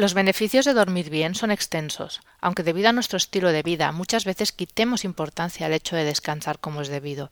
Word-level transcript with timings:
Los 0.00 0.14
beneficios 0.14 0.64
de 0.64 0.72
dormir 0.72 1.10
bien 1.10 1.34
son 1.34 1.50
extensos, 1.50 2.22
aunque 2.40 2.62
debido 2.62 2.88
a 2.88 2.94
nuestro 2.94 3.18
estilo 3.18 3.52
de 3.52 3.62
vida 3.62 3.92
muchas 3.92 4.24
veces 4.24 4.50
quitemos 4.50 5.04
importancia 5.04 5.66
al 5.66 5.74
hecho 5.74 5.94
de 5.94 6.04
descansar 6.04 6.58
como 6.58 6.80
es 6.80 6.88
debido. 6.88 7.30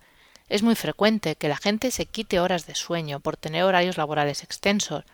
Es 0.50 0.62
muy 0.62 0.74
frecuente 0.74 1.36
que 1.36 1.48
la 1.48 1.56
gente 1.56 1.90
se 1.90 2.04
quite 2.04 2.40
horas 2.40 2.66
de 2.66 2.74
sueño 2.74 3.20
por 3.20 3.38
tener 3.38 3.64
horarios 3.64 3.96
laborales 3.96 4.42
extensos, 4.42 5.04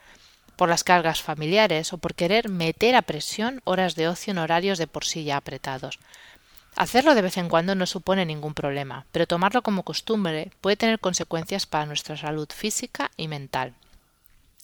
por 0.56 0.68
las 0.68 0.82
cargas 0.82 1.22
familiares 1.22 1.92
o 1.92 1.98
por 1.98 2.16
querer 2.16 2.48
meter 2.48 2.96
a 2.96 3.02
presión 3.02 3.60
horas 3.62 3.94
de 3.94 4.08
ocio 4.08 4.32
en 4.32 4.38
horarios 4.38 4.76
de 4.76 4.88
por 4.88 5.04
sí 5.04 5.22
ya 5.22 5.36
apretados. 5.36 6.00
Hacerlo 6.74 7.14
de 7.14 7.22
vez 7.22 7.36
en 7.36 7.48
cuando 7.48 7.76
no 7.76 7.86
supone 7.86 8.26
ningún 8.26 8.54
problema, 8.54 9.06
pero 9.12 9.28
tomarlo 9.28 9.62
como 9.62 9.84
costumbre 9.84 10.50
puede 10.60 10.76
tener 10.76 10.98
consecuencias 10.98 11.66
para 11.66 11.86
nuestra 11.86 12.16
salud 12.16 12.48
física 12.52 13.12
y 13.16 13.28
mental. 13.28 13.74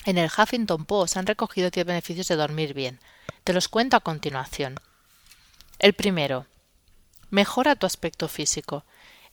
En 0.06 0.16
el 0.16 0.30
Huffington 0.30 0.86
Post 0.86 1.16
han 1.16 1.26
recogido 1.26 1.70
10 1.70 1.84
beneficios 1.84 2.28
de 2.28 2.36
dormir 2.36 2.72
bien. 2.72 2.98
Te 3.44 3.52
los 3.52 3.68
cuento 3.68 3.96
a 3.96 4.00
continuación. 4.00 4.76
El 5.78 5.92
primero. 5.92 6.46
Mejora 7.28 7.76
tu 7.76 7.86
aspecto 7.86 8.26
físico. 8.26 8.84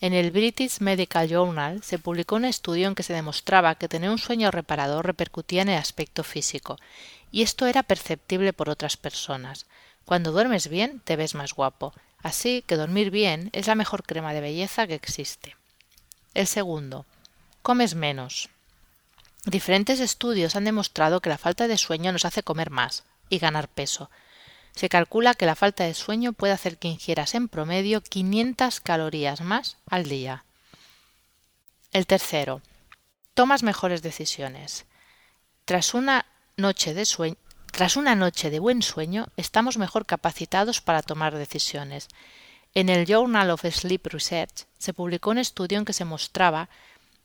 En 0.02 0.14
el 0.14 0.32
British 0.32 0.80
Medical 0.82 1.28
Journal 1.30 1.82
se 1.84 1.98
publicó 1.98 2.36
un 2.36 2.46
estudio 2.46 2.88
en 2.88 2.96
que 2.96 3.04
se 3.04 3.14
demostraba 3.14 3.76
que 3.76 3.88
tener 3.88 4.10
un 4.10 4.20
sueño 4.20 4.52
reparador 4.52 5.06
repercutía 5.06 5.62
en 5.62 5.70
el 5.70 5.80
aspecto 5.80 6.24
físico, 6.24 6.78
y 7.32 7.42
esto 7.42 7.66
era 7.66 7.82
perceptible 7.82 8.54
por 8.54 8.70
otras 8.70 8.98
personas. 8.98 9.66
Cuando 10.06 10.32
duermes 10.32 10.68
bien, 10.68 11.00
te 11.00 11.16
ves 11.16 11.34
más 11.34 11.54
guapo. 11.54 11.94
Así 12.22 12.64
que 12.68 12.76
dormir 12.76 13.10
bien 13.10 13.50
es 13.54 13.68
la 13.68 13.76
mejor 13.76 14.04
crema 14.04 14.34
de 14.34 14.42
belleza 14.42 14.86
que 14.86 14.96
existe. 14.96 15.56
El 16.34 16.46
segundo. 16.46 17.06
Comes 17.62 17.96
menos. 17.96 18.50
Diferentes 19.48 20.02
estudios 20.02 20.58
han 20.58 20.66
demostrado 20.66 21.22
que 21.22 21.30
la 21.30 21.38
falta 21.38 21.70
de 21.70 21.78
sueño 21.78 22.12
nos 22.12 22.26
hace 22.26 22.44
comer 22.44 22.70
más 22.70 23.06
y 23.30 23.40
ganar 23.40 23.70
peso. 23.70 24.10
Se 24.76 24.90
calcula 24.90 25.36
que 25.36 25.46
la 25.46 25.56
falta 25.56 25.86
de 25.86 25.94
sueño 25.94 26.34
puede 26.34 26.52
hacer 26.52 26.78
que 26.78 26.90
ingieras 26.90 27.34
en 27.34 27.48
promedio 27.48 28.02
500 28.02 28.82
calorías 28.82 29.40
más 29.40 29.78
al 29.90 30.04
día. 30.04 30.44
El 31.94 32.08
tercero. 32.08 32.62
Tomas 33.36 33.64
mejores 33.64 34.02
decisiones. 34.02 34.86
Tras 35.64 35.94
una 35.94 36.26
noche 36.58 36.94
de 36.94 37.06
tras 37.72 37.96
una 37.96 38.16
noche 38.16 38.50
de 38.50 38.60
buen 38.60 38.82
sueño, 38.82 39.28
estamos 39.38 39.78
mejor 39.78 40.06
capacitados 40.06 40.82
para 40.82 41.02
tomar 41.02 41.38
decisiones. 41.38 42.10
En 42.74 42.90
el 42.90 43.06
Journal 43.06 43.50
of 43.52 43.64
Sleep 43.64 44.08
Research 44.08 44.66
se 44.78 44.94
publicó 44.94 45.30
un 45.30 45.38
estudio 45.38 45.78
en 45.78 45.86
que 45.86 45.94
se 45.94 46.04
mostraba 46.04 46.68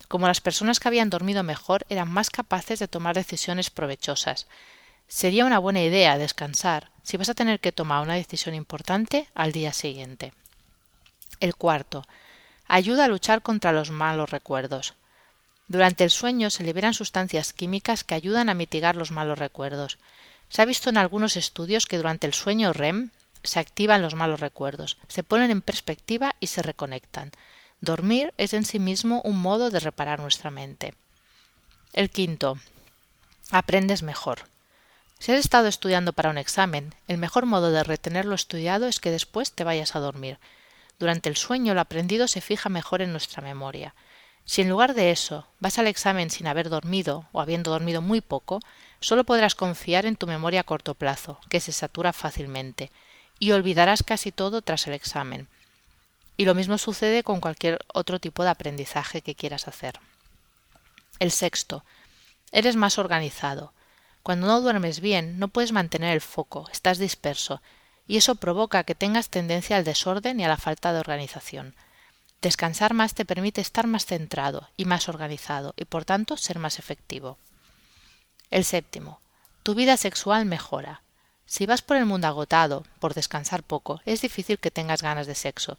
como 0.08 0.26
las 0.26 0.40
personas 0.40 0.80
que 0.80 0.88
habían 0.88 1.10
dormido 1.10 1.42
mejor 1.42 1.84
eran 1.88 2.10
más 2.10 2.30
capaces 2.30 2.78
de 2.78 2.88
tomar 2.88 3.14
decisiones 3.14 3.70
provechosas. 3.70 4.46
Sería 5.08 5.44
una 5.44 5.58
buena 5.58 5.82
idea 5.82 6.18
descansar 6.18 6.90
si 7.02 7.16
vas 7.16 7.28
a 7.28 7.34
tener 7.34 7.60
que 7.60 7.72
tomar 7.72 8.02
una 8.02 8.14
decisión 8.14 8.54
importante 8.54 9.28
al 9.34 9.52
día 9.52 9.72
siguiente. 9.72 10.32
El 11.40 11.54
cuarto. 11.56 12.06
Ayuda 12.68 13.04
a 13.04 13.08
luchar 13.08 13.42
contra 13.42 13.72
los 13.72 13.90
malos 13.90 14.30
recuerdos. 14.30 14.94
Durante 15.68 16.04
el 16.04 16.10
sueño 16.10 16.50
se 16.50 16.64
liberan 16.64 16.94
sustancias 16.94 17.52
químicas 17.52 18.04
que 18.04 18.14
ayudan 18.14 18.48
a 18.48 18.54
mitigar 18.54 18.96
los 18.96 19.10
malos 19.10 19.38
recuerdos. 19.38 19.98
Se 20.48 20.62
ha 20.62 20.66
visto 20.66 20.90
en 20.90 20.98
algunos 20.98 21.36
estudios 21.36 21.86
que 21.86 21.96
durante 21.96 22.26
el 22.26 22.34
sueño 22.34 22.72
REM 22.72 23.10
se 23.42 23.58
activan 23.58 24.02
los 24.02 24.14
malos 24.14 24.40
recuerdos, 24.40 24.98
se 25.08 25.22
ponen 25.22 25.50
en 25.50 25.62
perspectiva 25.62 26.36
y 26.40 26.48
se 26.48 26.62
reconectan. 26.62 27.32
Dormir 27.82 28.32
es 28.38 28.54
en 28.54 28.64
sí 28.64 28.78
mismo 28.78 29.20
un 29.24 29.42
modo 29.42 29.68
de 29.68 29.80
reparar 29.80 30.20
nuestra 30.20 30.52
mente. 30.52 30.94
El 31.92 32.10
quinto. 32.10 32.58
Aprendes 33.50 34.04
mejor. 34.04 34.44
Si 35.18 35.32
has 35.32 35.40
estado 35.40 35.66
estudiando 35.66 36.12
para 36.12 36.30
un 36.30 36.38
examen, 36.38 36.94
el 37.08 37.18
mejor 37.18 37.44
modo 37.44 37.72
de 37.72 37.82
retener 37.82 38.24
lo 38.24 38.36
estudiado 38.36 38.86
es 38.86 39.00
que 39.00 39.10
después 39.10 39.50
te 39.50 39.64
vayas 39.64 39.96
a 39.96 39.98
dormir. 39.98 40.38
Durante 41.00 41.28
el 41.28 41.34
sueño 41.34 41.74
lo 41.74 41.80
aprendido 41.80 42.28
se 42.28 42.40
fija 42.40 42.68
mejor 42.68 43.02
en 43.02 43.10
nuestra 43.10 43.42
memoria. 43.42 43.96
Si 44.44 44.62
en 44.62 44.68
lugar 44.68 44.94
de 44.94 45.10
eso 45.10 45.48
vas 45.58 45.80
al 45.80 45.88
examen 45.88 46.30
sin 46.30 46.46
haber 46.46 46.68
dormido 46.68 47.26
o 47.32 47.40
habiendo 47.40 47.72
dormido 47.72 48.00
muy 48.00 48.20
poco, 48.20 48.60
solo 49.00 49.24
podrás 49.24 49.56
confiar 49.56 50.06
en 50.06 50.14
tu 50.14 50.28
memoria 50.28 50.60
a 50.60 50.64
corto 50.64 50.94
plazo, 50.94 51.40
que 51.48 51.58
se 51.58 51.72
satura 51.72 52.12
fácilmente, 52.12 52.92
y 53.40 53.50
olvidarás 53.50 54.04
casi 54.04 54.30
todo 54.30 54.62
tras 54.62 54.86
el 54.86 54.94
examen. 54.94 55.48
Y 56.42 56.44
lo 56.44 56.56
mismo 56.56 56.76
sucede 56.76 57.22
con 57.22 57.40
cualquier 57.40 57.78
otro 57.94 58.18
tipo 58.18 58.42
de 58.42 58.50
aprendizaje 58.50 59.22
que 59.22 59.36
quieras 59.36 59.68
hacer. 59.68 60.00
El 61.20 61.30
sexto. 61.30 61.84
Eres 62.50 62.74
más 62.74 62.98
organizado. 62.98 63.72
Cuando 64.24 64.48
no 64.48 64.60
duermes 64.60 64.98
bien, 64.98 65.38
no 65.38 65.46
puedes 65.46 65.70
mantener 65.70 66.14
el 66.14 66.20
foco, 66.20 66.68
estás 66.72 66.98
disperso, 66.98 67.62
y 68.08 68.16
eso 68.16 68.34
provoca 68.34 68.82
que 68.82 68.96
tengas 68.96 69.28
tendencia 69.28 69.76
al 69.76 69.84
desorden 69.84 70.40
y 70.40 70.44
a 70.44 70.48
la 70.48 70.56
falta 70.56 70.92
de 70.92 70.98
organización. 70.98 71.76
Descansar 72.40 72.92
más 72.92 73.14
te 73.14 73.24
permite 73.24 73.60
estar 73.60 73.86
más 73.86 74.04
centrado 74.04 74.68
y 74.76 74.84
más 74.84 75.08
organizado, 75.08 75.74
y 75.76 75.84
por 75.84 76.04
tanto 76.04 76.36
ser 76.36 76.58
más 76.58 76.80
efectivo. 76.80 77.38
El 78.50 78.64
séptimo. 78.64 79.20
Tu 79.62 79.76
vida 79.76 79.96
sexual 79.96 80.44
mejora. 80.46 81.02
Si 81.46 81.66
vas 81.66 81.82
por 81.82 81.96
el 81.96 82.06
mundo 82.06 82.26
agotado, 82.26 82.84
por 82.98 83.14
descansar 83.14 83.62
poco, 83.62 84.00
es 84.06 84.22
difícil 84.22 84.58
que 84.58 84.72
tengas 84.72 85.02
ganas 85.02 85.28
de 85.28 85.36
sexo, 85.36 85.78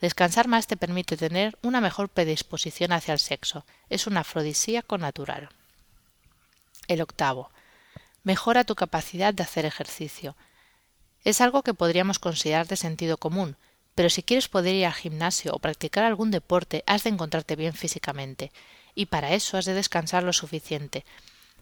Descansar 0.00 0.48
más 0.48 0.66
te 0.66 0.76
permite 0.76 1.16
tener 1.16 1.58
una 1.62 1.80
mejor 1.80 2.08
predisposición 2.08 2.92
hacia 2.92 3.12
el 3.12 3.20
sexo. 3.20 3.64
Es 3.88 4.06
un 4.06 4.16
afrodisíaco 4.16 4.98
natural. 4.98 5.48
El 6.88 7.00
octavo. 7.00 7.50
Mejora 8.22 8.64
tu 8.64 8.74
capacidad 8.74 9.32
de 9.32 9.42
hacer 9.42 9.64
ejercicio. 9.64 10.36
Es 11.24 11.40
algo 11.40 11.62
que 11.62 11.74
podríamos 11.74 12.18
considerar 12.18 12.66
de 12.66 12.76
sentido 12.76 13.16
común, 13.16 13.56
pero 13.94 14.10
si 14.10 14.22
quieres 14.22 14.48
poder 14.48 14.74
ir 14.74 14.86
al 14.86 14.92
gimnasio 14.92 15.52
o 15.54 15.58
practicar 15.58 16.04
algún 16.04 16.30
deporte, 16.30 16.84
has 16.86 17.04
de 17.04 17.10
encontrarte 17.10 17.56
bien 17.56 17.72
físicamente, 17.72 18.52
y 18.94 19.06
para 19.06 19.32
eso 19.32 19.56
has 19.56 19.64
de 19.64 19.74
descansar 19.74 20.22
lo 20.22 20.32
suficiente, 20.32 21.04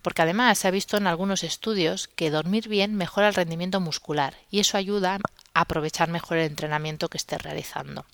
porque 0.03 0.23
además 0.23 0.59
se 0.59 0.69
ha 0.69 0.73
visto 0.73 0.97
en 0.97 1.07
algunos 1.07 1.45
estudios 1.45 2.09
que 2.09 2.31
dormir 2.31 2.69
bien 2.69 2.95
mejora 2.95 3.29
el 3.29 3.35
rendimiento 3.35 3.81
muscular, 3.81 4.35
y 4.51 4.61
eso 4.61 4.77
ayuda 4.77 5.19
a 5.55 5.61
aprovechar 5.61 6.09
mejor 6.09 6.39
el 6.39 6.47
entrenamiento 6.47 7.09
que 7.09 7.19
estés 7.19 7.43
realizando. 7.43 8.05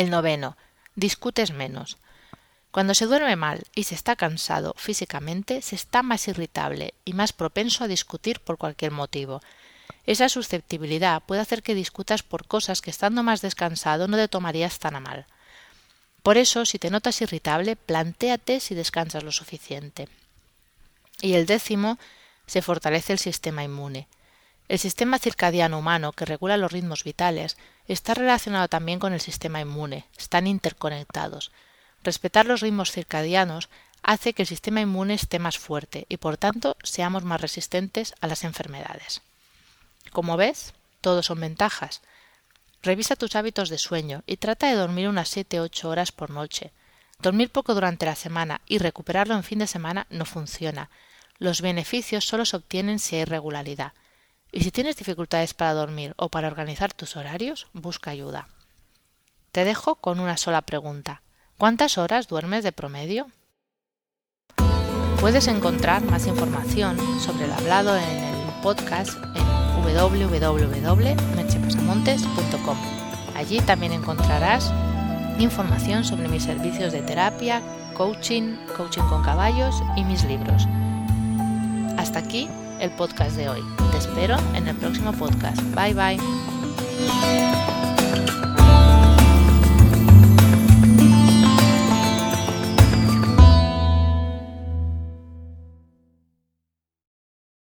El 0.00 0.08
noveno. 0.08 0.56
Discutes 0.94 1.52
menos. 1.52 1.98
Cuando 2.70 2.94
se 2.94 3.04
duerme 3.04 3.36
mal 3.36 3.64
y 3.74 3.84
se 3.84 3.94
está 3.94 4.16
cansado 4.16 4.72
físicamente, 4.78 5.60
se 5.60 5.76
está 5.76 6.02
más 6.02 6.26
irritable 6.26 6.94
y 7.04 7.12
más 7.12 7.34
propenso 7.34 7.84
a 7.84 7.86
discutir 7.86 8.40
por 8.40 8.56
cualquier 8.56 8.92
motivo. 8.92 9.42
Esa 10.06 10.30
susceptibilidad 10.30 11.22
puede 11.22 11.42
hacer 11.42 11.62
que 11.62 11.74
discutas 11.74 12.22
por 12.22 12.46
cosas 12.46 12.80
que 12.80 12.88
estando 12.88 13.22
más 13.22 13.42
descansado 13.42 14.08
no 14.08 14.16
te 14.16 14.26
tomarías 14.26 14.78
tan 14.78 14.96
a 14.96 15.00
mal. 15.00 15.26
Por 16.22 16.38
eso, 16.38 16.64
si 16.64 16.78
te 16.78 16.88
notas 16.88 17.20
irritable, 17.20 17.76
plantéate 17.76 18.60
si 18.60 18.74
descansas 18.74 19.22
lo 19.22 19.32
suficiente. 19.32 20.08
Y 21.20 21.34
el 21.34 21.44
décimo, 21.44 21.98
se 22.46 22.62
fortalece 22.62 23.12
el 23.12 23.18
sistema 23.18 23.64
inmune. 23.64 24.08
El 24.70 24.78
sistema 24.78 25.18
circadiano 25.18 25.78
humano, 25.78 26.12
que 26.12 26.24
regula 26.24 26.56
los 26.56 26.72
ritmos 26.72 27.04
vitales, 27.04 27.58
está 27.92 28.14
relacionado 28.14 28.68
también 28.68 28.98
con 28.98 29.12
el 29.12 29.20
sistema 29.20 29.60
inmune, 29.60 30.06
están 30.16 30.46
interconectados. 30.46 31.50
Respetar 32.02 32.46
los 32.46 32.60
ritmos 32.60 32.92
circadianos 32.92 33.68
hace 34.02 34.32
que 34.32 34.42
el 34.42 34.48
sistema 34.48 34.80
inmune 34.80 35.14
esté 35.14 35.38
más 35.38 35.58
fuerte 35.58 36.06
y 36.08 36.16
por 36.16 36.36
tanto 36.36 36.76
seamos 36.82 37.24
más 37.24 37.40
resistentes 37.40 38.14
a 38.20 38.26
las 38.26 38.44
enfermedades. 38.44 39.22
Como 40.12 40.36
ves, 40.36 40.72
todo 41.00 41.22
son 41.22 41.40
ventajas. 41.40 42.00
Revisa 42.82 43.16
tus 43.16 43.36
hábitos 43.36 43.68
de 43.68 43.78
sueño 43.78 44.22
y 44.26 44.38
trata 44.38 44.68
de 44.68 44.76
dormir 44.76 45.08
unas 45.08 45.36
7-8 45.36 45.84
horas 45.84 46.12
por 46.12 46.30
noche. 46.30 46.72
Dormir 47.18 47.50
poco 47.50 47.74
durante 47.74 48.06
la 48.06 48.14
semana 48.14 48.62
y 48.66 48.78
recuperarlo 48.78 49.34
en 49.34 49.44
fin 49.44 49.58
de 49.58 49.66
semana 49.66 50.06
no 50.08 50.24
funciona. 50.24 50.88
Los 51.38 51.60
beneficios 51.60 52.24
solo 52.24 52.46
se 52.46 52.56
obtienen 52.56 52.98
si 52.98 53.16
hay 53.16 53.24
regularidad. 53.24 53.92
Y 54.52 54.62
si 54.62 54.70
tienes 54.70 54.96
dificultades 54.96 55.54
para 55.54 55.74
dormir 55.74 56.14
o 56.16 56.28
para 56.28 56.48
organizar 56.48 56.92
tus 56.92 57.16
horarios, 57.16 57.68
busca 57.72 58.10
ayuda. 58.10 58.48
Te 59.52 59.64
dejo 59.64 59.94
con 59.96 60.20
una 60.20 60.36
sola 60.36 60.60
pregunta. 60.62 61.22
¿Cuántas 61.58 61.98
horas 61.98 62.28
duermes 62.28 62.62
de 62.64 62.72
promedio? 62.72 63.26
Puedes 65.20 65.46
encontrar 65.48 66.02
más 66.02 66.26
información 66.26 66.96
sobre 67.20 67.44
el 67.44 67.52
hablado 67.52 67.94
en 67.96 68.02
el 68.02 68.62
podcast 68.62 69.18
en 69.34 69.44
www.merchepasamontes.com. 69.82 72.78
Allí 73.36 73.60
también 73.60 73.92
encontrarás 73.92 74.72
información 75.38 76.04
sobre 76.04 76.28
mis 76.28 76.42
servicios 76.44 76.92
de 76.92 77.02
terapia, 77.02 77.60
coaching, 77.94 78.56
coaching 78.76 79.02
con 79.02 79.22
caballos 79.22 79.76
y 79.96 80.04
mis 80.04 80.24
libros. 80.24 80.66
Hasta 81.98 82.20
aquí 82.20 82.48
el 82.80 82.90
podcast 82.90 83.36
de 83.36 83.48
hoy. 83.48 83.89
Espero 84.00 84.36
en 84.54 84.66
el 84.66 84.74
próximo 84.76 85.12
podcast. 85.12 85.60
Bye 85.74 85.92
bye. 85.94 86.16